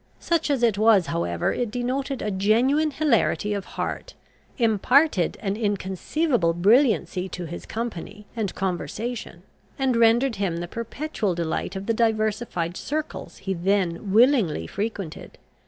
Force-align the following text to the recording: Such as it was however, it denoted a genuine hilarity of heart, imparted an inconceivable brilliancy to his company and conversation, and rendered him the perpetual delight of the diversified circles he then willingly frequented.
Such 0.19 0.49
as 0.49 0.63
it 0.63 0.79
was 0.79 1.05
however, 1.13 1.53
it 1.53 1.69
denoted 1.69 2.23
a 2.23 2.31
genuine 2.31 2.89
hilarity 2.89 3.53
of 3.53 3.65
heart, 3.77 4.15
imparted 4.57 5.37
an 5.41 5.55
inconceivable 5.55 6.53
brilliancy 6.55 7.29
to 7.29 7.45
his 7.45 7.67
company 7.67 8.25
and 8.35 8.55
conversation, 8.55 9.43
and 9.77 9.95
rendered 9.95 10.37
him 10.37 10.57
the 10.57 10.67
perpetual 10.67 11.35
delight 11.35 11.75
of 11.75 11.85
the 11.85 11.93
diversified 11.93 12.77
circles 12.77 13.37
he 13.37 13.53
then 13.53 14.11
willingly 14.11 14.65
frequented. 14.65 15.37